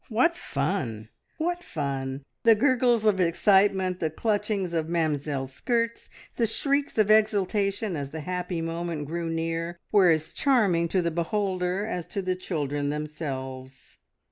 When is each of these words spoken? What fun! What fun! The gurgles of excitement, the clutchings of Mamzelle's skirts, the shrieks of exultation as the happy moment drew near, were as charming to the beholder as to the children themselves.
What 0.09 0.35
fun! 0.35 1.09
What 1.37 1.61
fun! 1.61 2.23
The 2.41 2.55
gurgles 2.55 3.05
of 3.05 3.19
excitement, 3.19 3.99
the 3.99 4.09
clutchings 4.09 4.73
of 4.73 4.89
Mamzelle's 4.89 5.53
skirts, 5.53 6.09
the 6.37 6.47
shrieks 6.47 6.97
of 6.97 7.11
exultation 7.11 7.95
as 7.95 8.09
the 8.09 8.21
happy 8.21 8.61
moment 8.63 9.07
drew 9.07 9.29
near, 9.29 9.77
were 9.91 10.09
as 10.09 10.33
charming 10.33 10.87
to 10.87 11.03
the 11.03 11.11
beholder 11.11 11.85
as 11.85 12.07
to 12.07 12.23
the 12.23 12.35
children 12.35 12.89
themselves. 12.89 13.99